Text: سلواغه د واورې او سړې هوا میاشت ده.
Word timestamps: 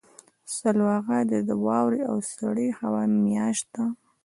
سلواغه 0.55 1.17
د 1.49 1.51
واورې 1.65 2.01
او 2.11 2.17
سړې 2.33 2.67
هوا 2.79 3.03
میاشت 3.25 3.65
ده. 3.75 3.85